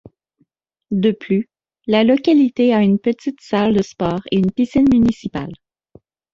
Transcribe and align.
De 0.89 1.11
plus, 1.11 1.47
la 1.85 2.03
localité 2.03 2.73
a 2.73 2.81
une 2.81 2.97
petite 2.97 3.39
salle 3.39 3.75
de 3.75 3.83
sport 3.83 4.21
et 4.31 4.37
une 4.37 4.51
piscine 4.51 4.89
municipale. 4.91 5.53